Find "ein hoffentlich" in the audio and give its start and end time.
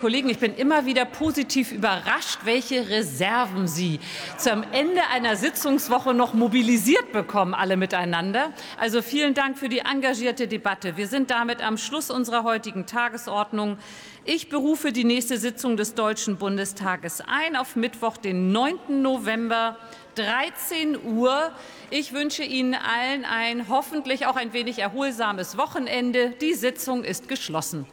23.24-24.26